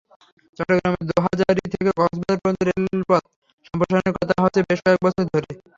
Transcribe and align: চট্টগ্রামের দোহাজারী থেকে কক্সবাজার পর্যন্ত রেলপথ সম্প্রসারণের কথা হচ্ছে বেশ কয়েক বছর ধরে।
চট্টগ্রামের 0.59 1.03
দোহাজারী 1.09 1.63
থেকে 1.73 1.89
কক্সবাজার 1.91 2.37
পর্যন্ত 2.37 2.61
রেলপথ 2.69 3.23
সম্প্রসারণের 3.67 4.13
কথা 4.17 4.35
হচ্ছে 4.43 4.59
বেশ 4.67 4.79
কয়েক 4.83 4.99
বছর 5.05 5.23
ধরে। 5.31 5.49